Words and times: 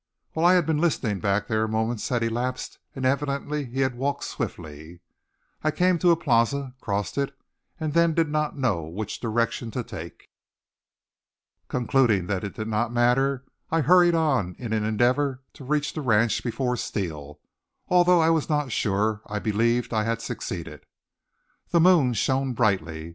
While 0.33 0.47
I 0.47 0.55
had 0.55 0.65
been 0.65 0.79
listening 0.79 1.19
back 1.19 1.45
there 1.45 1.67
moments 1.67 2.09
had 2.09 2.23
elapsed 2.23 2.79
and 2.95 3.05
evidently 3.05 3.65
he 3.65 3.81
had 3.81 3.93
walked 3.93 4.23
swiftly. 4.23 4.99
I 5.63 5.69
came 5.69 5.99
to 5.99 6.07
the 6.07 6.15
plaza, 6.15 6.73
crossed 6.81 7.19
it, 7.19 7.37
and 7.79 7.93
then 7.93 8.15
did 8.15 8.27
not 8.27 8.57
know 8.57 8.81
which 8.81 9.19
direction 9.19 9.69
to 9.69 9.83
take. 9.83 10.31
Concluding 11.67 12.25
that 12.25 12.43
it 12.43 12.55
did 12.55 12.67
not 12.67 12.91
matter 12.91 13.45
I 13.69 13.81
hurried 13.81 14.15
on 14.15 14.55
in 14.57 14.73
an 14.73 14.83
endeavor 14.83 15.43
to 15.53 15.63
reach 15.63 15.93
the 15.93 16.01
ranch 16.01 16.41
before 16.43 16.77
Steele. 16.77 17.39
Although 17.87 18.21
I 18.21 18.31
was 18.31 18.49
not 18.49 18.71
sure, 18.71 19.21
I 19.27 19.37
believed 19.37 19.93
I 19.93 20.03
had 20.03 20.19
succeeded. 20.19 20.83
The 21.69 21.79
moon 21.79 22.15
shone 22.15 22.53
brightly. 22.53 23.09